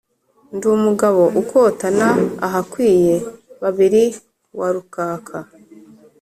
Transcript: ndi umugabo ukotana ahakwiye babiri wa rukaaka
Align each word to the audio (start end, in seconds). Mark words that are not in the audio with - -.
ndi 0.55 0.65
umugabo 0.77 1.21
ukotana 1.41 2.07
ahakwiye 2.45 3.15
babiri 3.61 4.03
wa 4.59 4.67
rukaaka 4.75 5.37